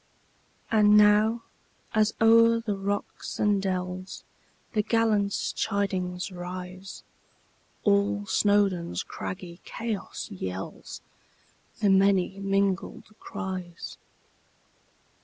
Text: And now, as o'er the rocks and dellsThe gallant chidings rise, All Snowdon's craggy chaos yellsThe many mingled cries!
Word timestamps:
And 0.71 0.97
now, 0.97 1.43
as 1.93 2.15
o'er 2.19 2.59
the 2.59 2.75
rocks 2.75 3.37
and 3.37 3.61
dellsThe 3.61 4.83
gallant 4.89 5.29
chidings 5.31 6.31
rise, 6.35 7.03
All 7.83 8.25
Snowdon's 8.25 9.03
craggy 9.03 9.59
chaos 9.63 10.27
yellsThe 10.31 11.01
many 11.95 12.39
mingled 12.39 13.13
cries! 13.19 13.99